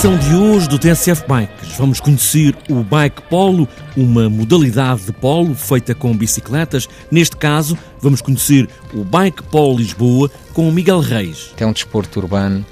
[0.00, 5.54] edição de hoje do TSF Bikes vamos conhecer o Bike Polo, uma modalidade de polo
[5.54, 6.88] feita com bicicletas.
[7.10, 11.52] Neste caso, vamos conhecer o Bike Polo Lisboa com o Miguel Reis.
[11.58, 12.64] É um desporto urbano,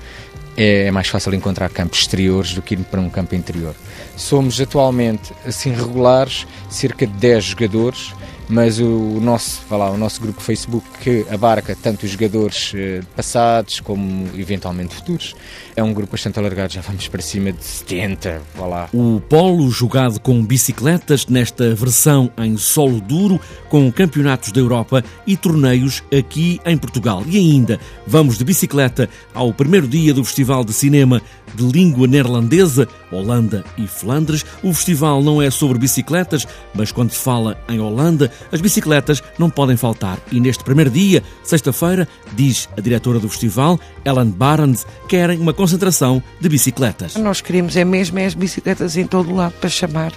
[0.56, 3.74] é mais fácil encontrar campos exteriores do que ir para um campo interior.
[4.16, 8.14] Somos atualmente, assim, regulares, cerca de 10 jogadores
[8.48, 13.80] mas o nosso, lá, o nosso grupo Facebook que abarca tanto os jogadores eh, passados
[13.80, 15.34] como eventualmente futuros,
[15.76, 18.88] é um grupo bastante alargado, já vamos para cima de 70, vá lá.
[18.92, 25.36] O polo jogado com bicicletas nesta versão em solo duro, com campeonatos da Europa e
[25.36, 27.22] torneios aqui em Portugal.
[27.26, 31.22] E ainda, vamos de bicicleta ao primeiro dia do Festival de Cinema
[31.54, 34.44] de Língua Neerlandesa, Holanda e Flandres.
[34.62, 39.50] O festival não é sobre bicicletas, mas quando se fala em Holanda, as bicicletas não
[39.50, 40.18] podem faltar.
[40.30, 46.22] E neste primeiro dia, sexta-feira, diz a diretora do festival, Ellen Barnes, querem uma concentração
[46.40, 47.16] de bicicletas.
[47.16, 50.12] Nós queremos é mesmo é as bicicletas em todo o lado para chamar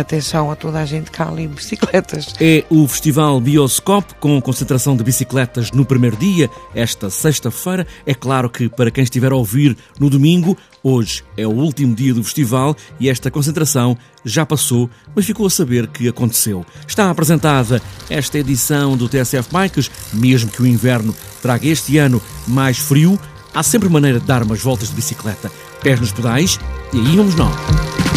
[0.00, 2.34] atenção a toda a gente que há ali bicicletas.
[2.40, 7.86] É o Festival Bioscope com concentração de bicicletas no primeiro dia, esta sexta-feira.
[8.06, 12.14] É claro que para quem estiver a ouvir no domingo, hoje é o último dia
[12.14, 16.64] do festival e esta concentração já passou, mas ficou a saber que aconteceu.
[16.86, 22.78] Está apresentada esta edição do TSF Bikes, mesmo que o inverno traga este ano mais
[22.78, 23.18] frio,
[23.54, 25.50] há sempre maneira de dar umas voltas de bicicleta.
[25.82, 26.58] Pés nos pedais
[26.92, 28.07] e aí vamos nós.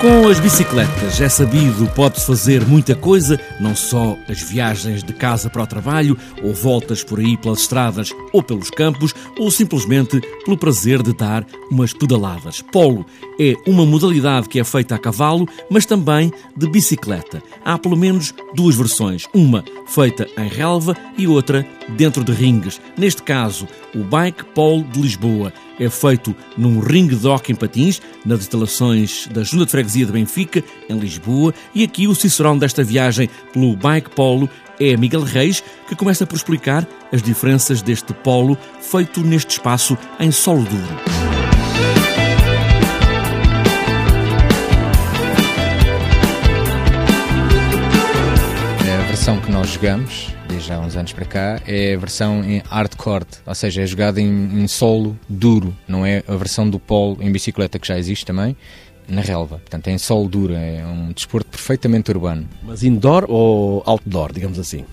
[0.00, 5.50] Com as bicicletas, é sabido, pode-se fazer muita coisa, não só as viagens de casa
[5.50, 10.56] para o trabalho, ou voltas por aí pelas estradas ou pelos campos, ou simplesmente pelo
[10.56, 12.62] prazer de dar umas pedaladas.
[12.62, 13.04] Polo
[13.38, 17.42] é uma modalidade que é feita a cavalo, mas também de bicicleta.
[17.62, 22.80] Há pelo menos duas versões, uma feita em relva e outra dentro de ringues.
[22.96, 28.00] Neste caso, o Bike Polo de Lisboa é feito num ringue de hockey em patins,
[28.24, 32.84] nas instalações da Junta de Freguesia de Benfica, em Lisboa, e aqui o cicerão desta
[32.84, 34.48] viagem pelo Bike Polo
[34.78, 40.30] é Miguel Reis, que começa por explicar as diferenças deste polo feito neste espaço em
[40.30, 41.00] solo duro.
[48.82, 52.62] A versão que nós jogamos desde há uns anos para cá, é a versão em
[52.68, 57.16] hardcore, ou seja, é jogada em, em solo duro, não é a versão do polo
[57.20, 58.54] em bicicleta que já existe também,
[59.08, 59.58] na relva.
[59.58, 62.46] Portanto, é em solo duro, é um desporto perfeitamente urbano.
[62.62, 64.84] Mas indoor ou outdoor, digamos assim?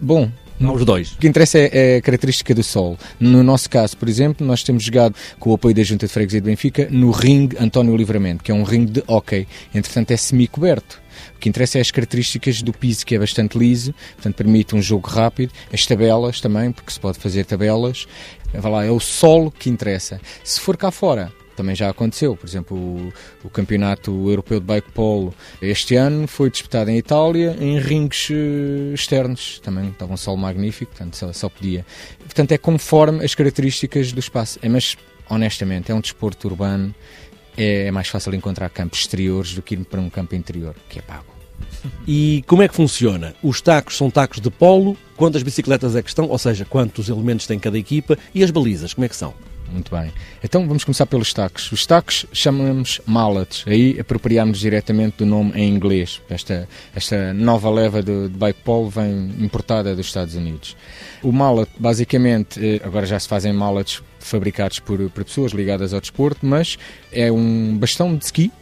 [0.00, 0.28] Bom,
[0.60, 1.12] os dois.
[1.12, 2.98] O que interessa é, é, a característica do solo.
[3.18, 6.40] No nosso caso, por exemplo, nós temos jogado com o apoio da Junta de Freguesia
[6.40, 9.46] de Benfica no ringue António Livramento, que é um ringue de hockey.
[9.74, 11.02] Entretanto, é semi-coberto.
[11.36, 14.82] O que interessa é as características do piso, que é bastante liso, portanto permite um
[14.82, 18.06] jogo rápido, as tabelas também, porque se pode fazer tabelas.
[18.52, 20.20] Vai lá, é o solo que interessa.
[20.42, 22.36] Se for cá fora, também já aconteceu.
[22.36, 23.12] Por exemplo, o,
[23.44, 28.94] o, Campeonato Europeu de Bike Polo este ano foi disputado em Itália em rings uh,
[28.94, 29.60] externos.
[29.60, 31.84] Também estava um solo magnífico, portanto só, só, podia.
[32.20, 34.58] Portanto, é conforme as características do espaço.
[34.62, 34.96] É, mas,
[35.28, 36.94] honestamente, é um desporto urbano.
[37.56, 40.98] É, é mais fácil encontrar campos exteriores do que ir para um campo interior, que
[40.98, 41.34] é pago.
[42.06, 43.34] E como é que funciona?
[43.42, 47.46] Os tacos são tacos de polo, quantas bicicletas é que estão, ou seja, quantos elementos
[47.46, 49.34] tem cada equipa e as balizas, como é que são?
[49.74, 50.12] Muito bem.
[50.42, 51.72] Então vamos começar pelos tacos.
[51.72, 53.64] Os tacos chamamos mallets.
[53.66, 56.22] Aí apropriámos diretamente do nome em inglês.
[56.30, 60.76] Esta, esta nova leva de, de bike polo vem importada dos Estados Unidos.
[61.24, 66.00] O mallet, basicamente, eh, agora já se fazem mallets fabricados por, por pessoas ligadas ao
[66.00, 66.78] desporto, mas
[67.10, 68.52] é um bastão de ski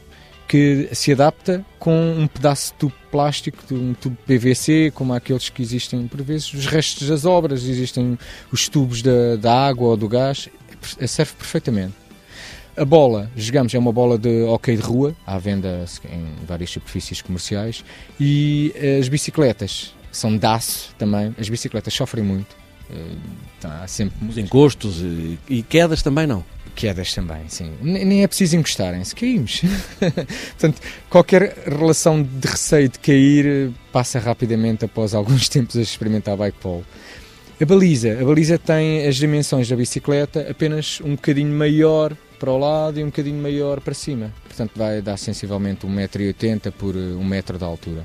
[0.53, 5.49] que se adapta com um pedaço de tubo plástico, de um tubo PVC, como aqueles
[5.49, 8.19] que existem por vezes, os restos das obras, existem
[8.53, 10.51] os tubos da, da água ou do gás,
[11.07, 11.95] serve perfeitamente.
[12.77, 17.21] A bola, jogamos, é uma bola de hockey de rua, à venda em várias superfícies
[17.21, 17.85] comerciais,
[18.19, 22.57] e as bicicletas são de aço também, as bicicletas sofrem muito,
[23.61, 26.45] Tá, há sempre Os encostos e, e, quedas também não.
[26.75, 27.71] Quedas também, sim.
[27.83, 29.61] Nem é preciso encostarem-se, caímos.
[30.01, 36.37] Portanto, qualquer relação de receio de cair eh, passa rapidamente após alguns tempos a experimentar
[36.37, 36.85] bike pole.
[37.63, 38.19] A baliza.
[38.21, 43.05] A baliza tem as dimensões da bicicleta apenas um bocadinho maior para o lado e
[43.05, 44.33] um bocadinho maior para cima.
[44.45, 48.05] Portanto, vai dar sensivelmente 1,80m por 1m eh, de altura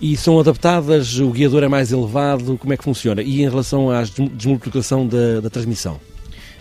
[0.00, 3.20] e são adaptadas, o guiador é mais elevado, como é que funciona?
[3.20, 6.00] E em relação à desmultiplicação da, da transmissão?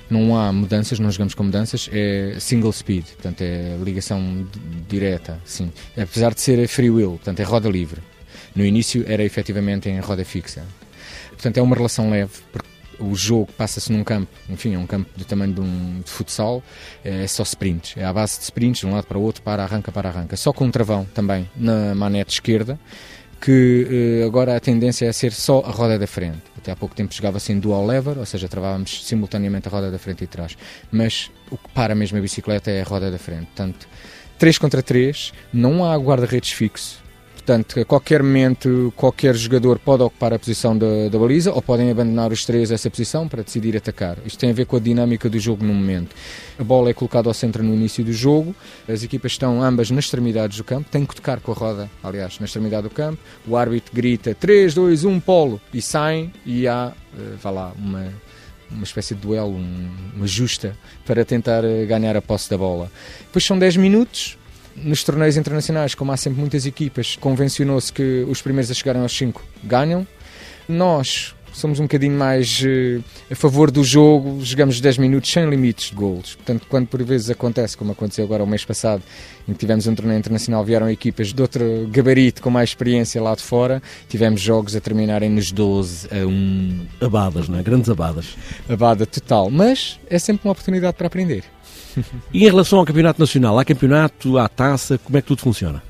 [0.09, 4.47] não há mudanças, não jogamos com mudanças, é single speed, portanto é ligação
[4.87, 5.69] direta, sim.
[5.97, 8.01] Apesar de ser free wheel, portanto é roda livre.
[8.55, 10.63] No início era efetivamente em roda fixa.
[11.37, 12.67] Portanto é uma relação leve, porque
[12.99, 16.63] o jogo passa-se num campo, enfim, é um campo do tamanho de um de futsal,
[17.03, 19.63] é só sprints, é à base de sprints, de um lado para o outro, para,
[19.63, 20.35] arranca, para, arranca.
[20.35, 22.79] Só com um travão também na manete esquerda,
[23.39, 23.87] que
[24.21, 26.41] eh, agora a tendência é ser só a roda da frente.
[26.57, 29.99] Até há pouco tempo jogava-se em dual lever, ou seja, travávamos simultaneamente a roda da
[29.99, 30.57] frente e trás.
[30.91, 33.45] Mas o que para mesmo a bicicleta é a roda da frente.
[33.45, 33.87] Portanto,
[34.39, 37.01] 3 contra 3, não há guarda-redes fixo,
[37.47, 41.89] Portanto, a qualquer momento, qualquer jogador pode ocupar a posição da, da, baliza ou podem
[41.89, 44.17] abandonar os três essa posição para decidir atacar.
[44.25, 46.13] Isto tem a ver com a dinâmica do jogo no momento.
[46.59, 48.53] A bola é colocada ao centro no início do jogo,
[48.85, 52.37] as equipas estão ambas nas extremidades do campo, têm que tocar com a roda, aliás,
[52.37, 53.17] na extremidade do campo.
[53.47, 58.11] O árbitro grita 3, 2, 1, polo e saem e há, uh, vá lá, uma
[58.69, 62.91] uma espécie de duelo, um, uma justa para tentar eh, ganhar a posse da bola.
[63.21, 64.37] Depois são 10 minutos,
[64.83, 69.15] nos torneios internacionais, como há sempre muitas equipas, convencionou-se que os primeiros a chegarem aos
[69.15, 70.07] 5 ganham.
[70.67, 75.89] Nós somos um bocadinho mais uh, a favor do jogo, jogamos 10 minutos sem limites
[75.89, 76.35] de golos.
[76.35, 79.01] Portanto, quando por vezes acontece, como aconteceu agora o mês passado,
[79.47, 83.33] em que tivemos um torneio internacional, vieram equipas de outro gabarito com mais experiência lá
[83.33, 86.87] de fora, tivemos jogos a terminarem nos 12 a 1.
[87.01, 87.63] Abadas, não é?
[87.63, 88.37] Grandes abadas.
[88.69, 91.43] Abada total, mas é sempre uma oportunidade para aprender.
[92.33, 95.81] E em relação ao Campeonato Nacional, há campeonato, há taça, como é que tudo funciona?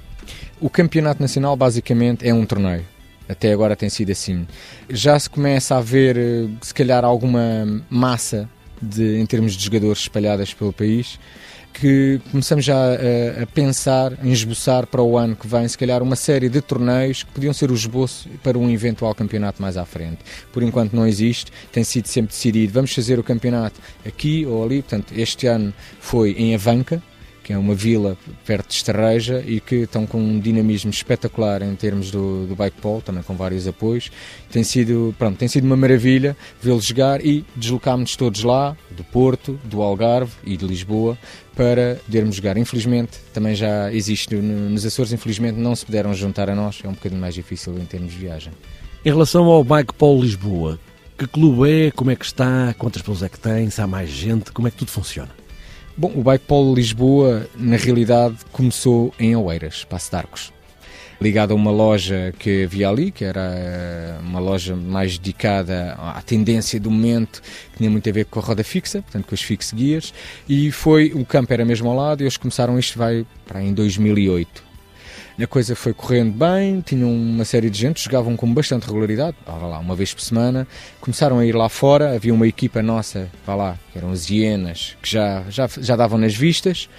[0.60, 2.86] O Campeonato Nacional basicamente é um torneio.
[3.30, 4.48] Até agora tem sido assim.
[4.90, 8.50] Já se começa a ver, eh, se calhar, alguma massa
[8.82, 11.20] de, em termos de jogadores espalhadas pelo país
[11.80, 16.02] que começamos já a, a, pensar, em esboçar para o ano que vem, se calhar,
[16.02, 19.86] uma série de torneios que podiam ser o esboço para um eventual campeonato mais à
[19.86, 20.18] frente.
[20.52, 24.82] Por enquanto não existe, tem sido sempre decidido, vamos fazer o campeonato aqui ou ali,
[24.82, 27.02] portanto, este ano foi em Avanca,
[27.48, 31.74] que é uma vila perto de Estarreja e que estão com um dinamismo espetacular em
[31.76, 34.12] termos do, do bike pole, também com vários apoios.
[34.52, 39.58] Tem sido, pronto, tem sido uma maravilha vê-los jogar e deslocámos-nos todos lá, do Porto,
[39.64, 41.18] do Algarve e de Lisboa,
[41.56, 42.58] para podermos jogar.
[42.58, 46.94] Infelizmente, também já existe nos Açores, infelizmente não se puderam juntar a nós, é um
[46.94, 48.52] bocadinho mais difícil em termos de viagem.
[49.06, 50.78] Em relação ao Bike Pole Lisboa,
[51.18, 54.10] que clube é, como é que está, quantas pessoas é que tem, se há mais
[54.10, 55.47] gente, como é que tudo funciona?
[56.00, 60.54] Bom, o Bike Polo Lisboa, na realidade, começou em Oeiras, Passo de Arcos.
[61.20, 66.22] Ligado a uma loja que havia ali, que era eh, uma loja mais dedicada à
[66.22, 67.42] tendência do momento,
[67.72, 70.14] que tinha muito a ver com a roda fixa, portanto com os fixo guias,
[70.48, 73.74] e foi, o campo era mesmo ao lado, e eles começaram, isto vai para em
[73.74, 74.67] 2008,
[75.44, 79.78] a coisa foi correndo bem, tinham uma série de gente, jogavam com bastante regularidade, lá,
[79.78, 80.68] uma vez por semana.
[81.00, 84.98] Começaram a ir lá fora, havia uma equipa nossa, vá lá, que eram as hienas,
[85.00, 86.90] que já, já, já davam nas vistas.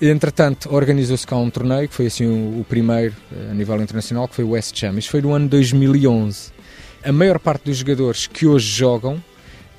[0.00, 4.26] Entretanto, organizou-se cá um torneio, que foi assim o, o, primeiro eh, a nível internacional,
[4.26, 4.98] que foi o West Cham.
[4.98, 6.50] Isto foi no ano 2011.
[7.04, 9.22] A maior parte dos jogadores que hoje jogam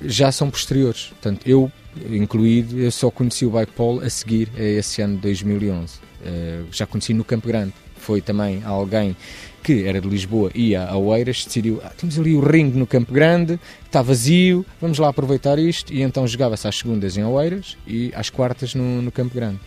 [0.00, 1.08] já são posteriores.
[1.08, 1.70] Portanto, eu,
[2.08, 5.96] incluído, eu só conheci o bike pole a seguir a esse ano de 2011.
[5.96, 9.16] Uh, eh, já conheci no Campo Grande foi também alguém
[9.62, 12.86] que era de Lisboa e ia a Oeiras, decidiu, ah, temos ali o ringue no
[12.86, 17.78] Campo Grande, está vazio, vamos lá aproveitar isto, e então jogava-se às segundas em Oeiras
[17.86, 19.58] e às quartas no, no Campo Grande.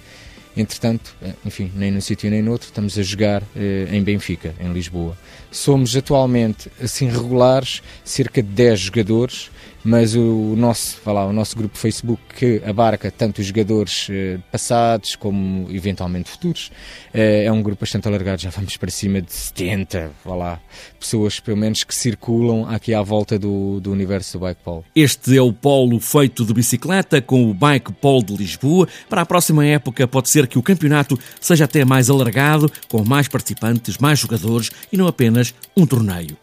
[0.55, 4.53] Entretanto, eh, enfim, nem num sítio nem no outro, estamos a jogar eh, em Benfica,
[4.59, 5.17] em Lisboa.
[5.51, 9.49] Somos atualmente, assim, regulares, cerca de 10 jogadores,
[9.87, 15.15] mas o nosso, lá, o nosso grupo Facebook que abarca tanto os jogadores eh, passados
[15.15, 16.69] como eventualmente futuros,
[17.13, 20.59] eh, é um grupo bastante alargado, já vamos para cima de 70, lá,
[20.99, 24.83] pessoas pelo menos que circulam aqui à volta do, do universo do bike pole.
[24.93, 28.89] Este é o polo feito de bicicleta com o Bike Pole de Lisboa.
[29.07, 33.29] Para a próxima época pode ser que o campeonato seja até mais alargado, com mais
[33.29, 36.37] participantes, mais jogadores e não apenas um torneio.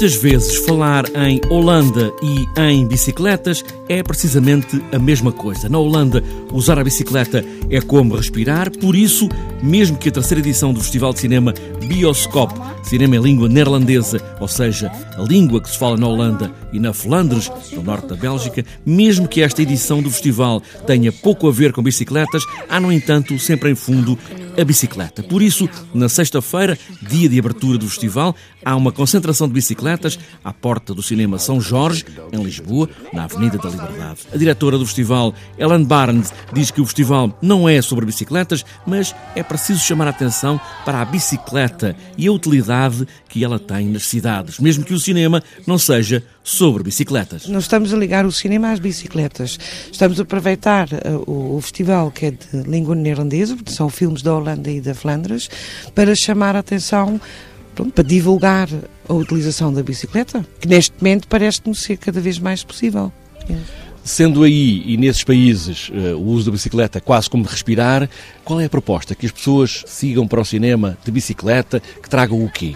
[0.00, 5.68] Muitas vezes falar em Holanda e em bicicletas é precisamente a mesma coisa.
[5.68, 9.28] Na Holanda, usar a bicicleta é como respirar, por isso,
[9.60, 11.52] mesmo que a terceira edição do Festival de Cinema
[11.88, 12.54] Bioscope,
[12.84, 16.92] cinema em língua neerlandesa, ou seja, a língua que se fala na Holanda e na
[16.92, 21.72] Flandres, no norte da Bélgica, mesmo que esta edição do festival tenha pouco a ver
[21.72, 24.16] com bicicletas, há, no entanto, sempre em fundo
[24.56, 25.22] a bicicleta.
[25.22, 30.52] Por isso, na sexta-feira, dia de abertura do festival, há uma concentração de bicicletas à
[30.52, 33.79] porta do cinema São Jorge, em Lisboa, na Avenida da.
[34.32, 39.14] A diretora do festival, Ellen Barnes, diz que o festival não é sobre bicicletas, mas
[39.34, 44.04] é preciso chamar a atenção para a bicicleta e a utilidade que ela tem nas
[44.04, 47.46] cidades, mesmo que o cinema não seja sobre bicicletas.
[47.46, 49.58] Nós estamos a ligar o cinema às bicicletas.
[49.90, 54.34] Estamos a aproveitar uh, o, festival que é de língua neerlandesa, porque são filmes da
[54.34, 55.48] Holanda e da Flandres,
[55.94, 57.20] para chamar a atenção,
[57.74, 58.68] pronto, para divulgar
[59.08, 63.12] a utilização da bicicleta, que neste momento parece-nos ser cada vez mais possível.
[64.02, 68.08] Sendo aí e nesses países uh, o uso da bicicleta quase como respirar,
[68.44, 69.14] qual é a proposta?
[69.14, 72.74] Que as pessoas sigam para o cinema de bicicleta, que tragam o quê?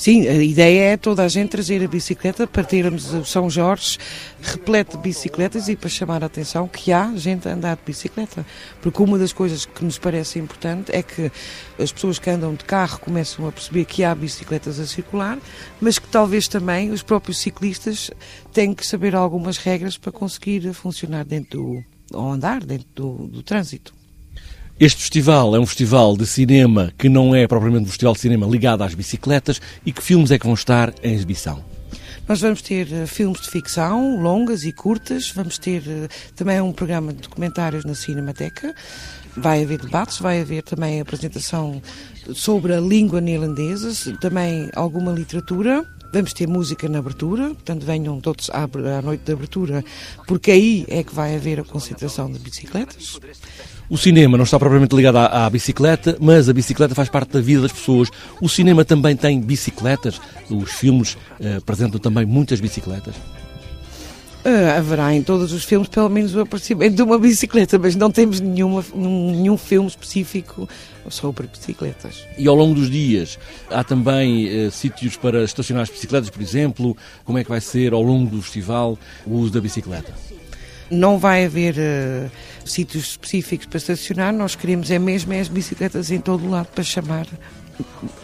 [0.00, 3.98] Sim, a ideia é toda a gente trazer a bicicleta para termos o São Jorge
[4.40, 8.46] repleto de bicicletas e para chamar a atenção que há gente a andar de bicicleta.
[8.80, 11.30] Porque uma das coisas que nos parece importante é que
[11.78, 15.38] as pessoas que andam de carro começam a perceber que há bicicletas a circular,
[15.78, 18.10] mas que talvez também os próprios ciclistas
[18.54, 23.42] têm que saber algumas regras para conseguir funcionar dentro do, ou andar dentro do, do
[23.42, 23.99] trânsito.
[24.80, 28.46] Este festival é um festival de cinema que não é propriamente um festival de cinema
[28.46, 31.62] ligado às bicicletas e que filmes é que vão estar em exibição?
[32.26, 36.72] Nós vamos ter uh, filmes de ficção, longas e curtas, vamos ter uh, também um
[36.72, 38.74] programa de documentários na Cinemateca,
[39.36, 41.82] vai haver debates, vai haver também apresentação
[42.32, 45.84] sobre a língua neerlandesa, também alguma literatura.
[46.12, 49.84] Vamos ter música na abertura, portanto venham todos à, à noite de abertura,
[50.26, 53.20] porque aí é que vai haver a concentração de bicicletas.
[53.88, 57.40] O cinema não está propriamente ligado à, à, bicicleta, mas a bicicleta faz parte da
[57.40, 58.08] vida das pessoas.
[58.40, 60.20] O cinema também tem bicicletas.
[60.48, 63.14] Os filmes uh, apresentam também muitas bicicletas.
[64.42, 68.10] Uh, haverá em todos os filmes pelo menos o aparecimento de uma bicicleta, mas não
[68.10, 70.66] temos nenhuma, nenhum filme específico
[71.10, 72.24] sobre bicicletas.
[72.38, 73.38] E ao longo dos dias
[73.70, 76.96] há também uh, sítios para estacionar as bicicletas, por exemplo.
[77.22, 80.14] Como é que vai ser ao longo do festival o uso da bicicleta?
[80.90, 82.30] Não vai haver uh,
[82.64, 86.68] sítios específicos para estacionar, nós queremos é mesmo é as bicicletas em todo o lado
[86.68, 87.26] para chamar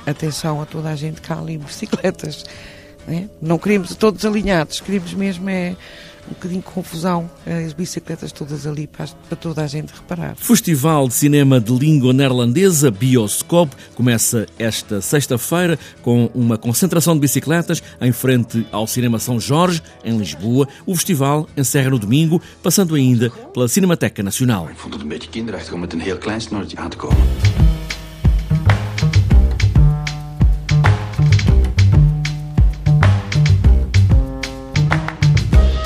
[0.06, 2.44] atenção a toda a gente que há ali bicicletas.
[3.06, 3.28] Né?
[3.40, 5.76] Não queremos todos alinhados, queremos mesmo é
[6.26, 10.34] um bocadinho de confusão, as bicicletas todas ali para, para, toda a gente reparar.
[10.36, 17.82] Festival de Cinema de Língua Neerlandesa, Bioscope, começa esta sexta-feira com uma concentração de bicicletas
[18.00, 20.66] em frente ao Cinema São Jorge, em Lisboa.
[20.84, 24.68] O festival encerra no domingo, passando ainda pela Cinemateca Nacional.
[24.70, 27.75] Ik vond het een beetje kinderachtig om met een heel klein snorretje aan te komen.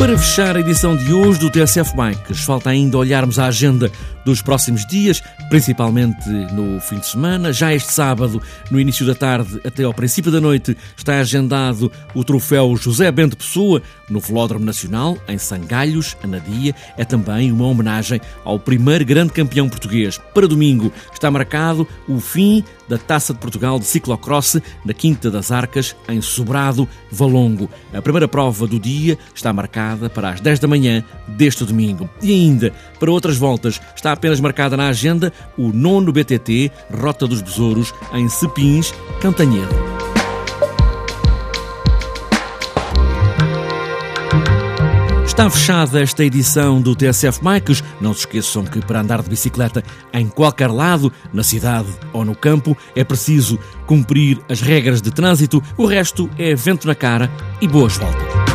[0.00, 3.92] Para fechar a edição de hoje do TSF Bikes, falta ainda olharmos a agenda
[4.24, 7.52] dos próximos dias, principalmente no fim de semana.
[7.52, 8.40] Já este sábado,
[8.70, 13.36] no início da tarde até ao princípio da noite, está agendado o troféu José Bento
[13.36, 16.74] Pessoa no Velódromo Nacional, em Sangalhos, Anadia.
[16.98, 20.18] É também uma homenagem ao primeiro grande campeão português.
[20.34, 25.52] Para domingo está marcado o fim da Taça de Portugal de ciclocross na Quinta das
[25.52, 27.70] Arcas, em Sobrado, Valongo.
[27.94, 32.10] A primeira prova do dia está marcada para as 10 da manhã deste domingo.
[32.20, 37.40] E ainda, para outras voltas, está apenas marcada na agenda o nono BTT Rota dos
[37.40, 39.99] Besouros, em Cepins, Cantanhedo.
[45.40, 47.82] Está fechada esta edição do TSF Bikes.
[47.98, 49.82] Não se esqueçam que para andar de bicicleta
[50.12, 55.62] em qualquer lado, na cidade ou no campo, é preciso cumprir as regras de trânsito.
[55.78, 58.49] O resto é vento na cara e boas voltas.